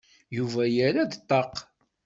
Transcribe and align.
Yuba 0.37 0.63
yerra-d 0.75 1.13
ṭṭaq. 1.21 1.53